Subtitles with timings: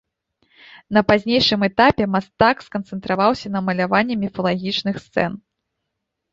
[0.97, 5.31] На пазнейшым этапе мастак сканцэнтраваўся на маляванні міфалагічных сцэн.